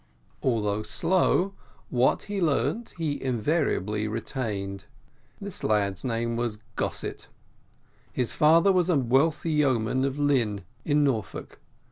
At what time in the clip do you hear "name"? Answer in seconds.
6.03-6.35